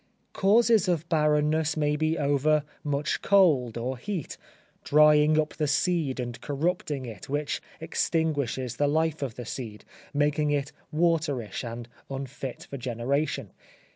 [0.33, 4.35] Causes of barrenness may be over much cold or heat,
[4.83, 10.49] drying up the seed and corrupting it, which extinguishes the life of the seed, making
[10.49, 13.51] it waterish and unfit for generation.